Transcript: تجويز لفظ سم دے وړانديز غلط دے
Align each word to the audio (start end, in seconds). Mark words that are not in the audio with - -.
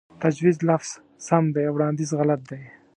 تجويز 0.23 0.57
لفظ 0.69 0.89
سم 1.27 1.43
دے 1.55 1.63
وړانديز 1.73 2.11
غلط 2.19 2.41
دے 2.49 2.61